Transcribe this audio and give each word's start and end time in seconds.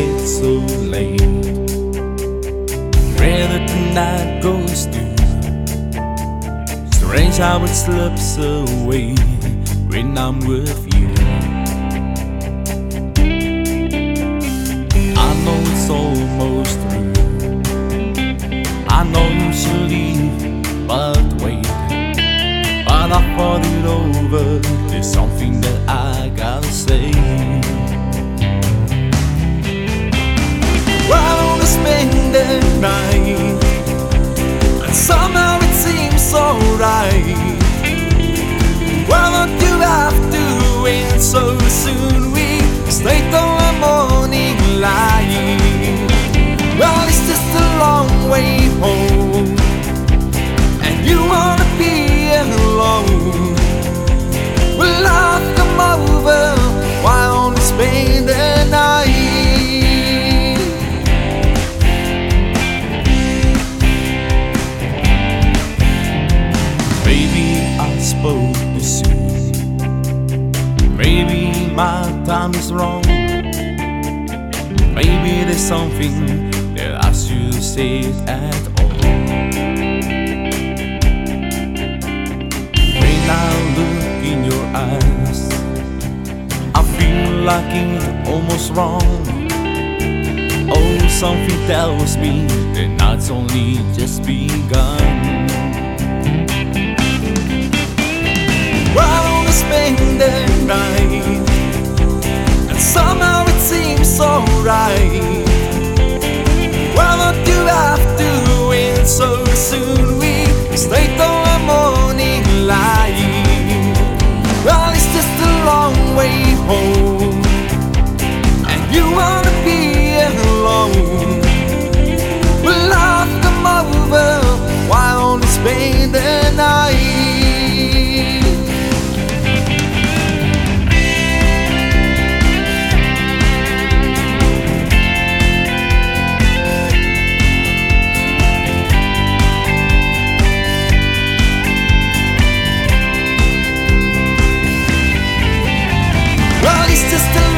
it's 0.00 0.38
so 0.38 0.52
late. 0.94 1.20
Where 3.18 3.48
the 3.48 3.60
night 3.94 4.40
goes 4.42 4.86
to. 4.86 5.02
Strange 6.92 7.36
how 7.36 7.64
it 7.64 7.68
slips 7.68 8.36
away 8.38 9.14
when 9.88 10.16
I'm 10.16 10.38
with 10.40 10.94
you. 10.94 11.08
I 15.16 15.30
know 15.44 15.58
it's 15.72 15.90
almost 15.90 16.78
through. 16.88 17.12
I 18.88 19.02
know 19.12 19.28
you 19.42 19.52
should 19.52 19.90
leave, 19.90 20.86
but 20.86 21.18
wait. 21.42 21.66
But 22.86 23.12
I 23.12 23.20
thought 23.36 23.62
it 23.64 23.84
over. 23.84 24.58
There's 24.88 25.10
something 25.10 25.60
that 25.60 25.88
I 25.88 26.28
gotta 26.36 26.70
say. 26.70 27.57
Night? 32.80 33.58
And 34.84 34.94
somehow 34.94 35.58
it 35.60 35.74
seems 35.74 36.22
so 36.22 36.58
right. 36.78 37.36
Why 39.08 39.24
don't 39.34 39.60
you 39.60 39.74
have 39.80 40.18
to 40.32 40.86
end 40.86 41.20
so 41.20 41.67
spoke. 68.18 68.56
Maybe 70.96 71.70
my 71.74 72.02
time 72.26 72.54
is 72.54 72.72
wrong. 72.72 73.02
Maybe 74.94 75.44
there's 75.44 75.60
something 75.60 76.50
that 76.74 77.04
I 77.04 77.12
should 77.12 77.62
say 77.62 78.12
at 78.26 78.64
all. 78.80 78.88
When 83.00 83.22
I 83.30 83.50
look 83.78 84.02
in 84.30 84.38
your 84.50 84.64
eyes, 84.74 85.40
I 86.74 86.82
feel 86.96 87.30
like 87.50 87.70
it's 87.70 88.06
almost 88.28 88.72
wrong. 88.72 89.26
Oh, 90.70 91.08
something 91.08 91.60
tells 91.68 92.16
me 92.16 92.46
the 92.74 92.88
night's 92.98 93.30
only 93.30 93.76
just 93.94 94.24
begun. 94.24 95.17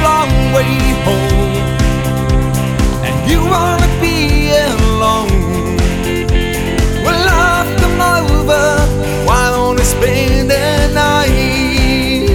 Long 0.07 0.33
way 0.55 0.75
home, 1.07 1.55
and 3.07 3.17
you 3.31 3.41
wanna 3.55 3.89
be 4.01 4.51
alone. 4.71 5.77
Well, 7.05 7.25
I've 7.29 7.71
come 7.81 8.01
over. 8.01 8.65
Why 9.27 9.51
don't 9.55 9.77
we 9.77 9.85
spend 9.85 10.51
the 10.51 10.89
night? 10.93 12.31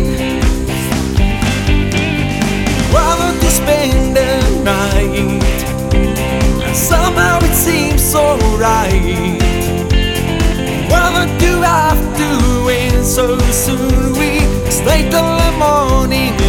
Why 2.94 3.10
don't 3.20 3.40
you 3.44 3.52
spend 3.62 4.16
the 4.16 4.32
night? 4.64 5.44
And 6.66 6.76
somehow 6.76 7.40
it 7.48 7.56
seems 7.56 8.02
so 8.02 8.38
right. 8.58 9.42
Why 10.90 11.06
don't 11.16 11.42
you 11.42 11.62
have 11.62 12.02
to 12.22 12.30
end 12.70 13.06
so 13.06 13.38
soon? 13.52 14.14
We 14.20 14.40
stay 14.70 15.10
till 15.10 15.32
the 15.44 15.52
morning 15.60 16.45